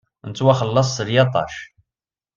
Nettwaxellaṣ 0.29 0.89
s 0.91 0.97
lyaṭac. 1.07 1.53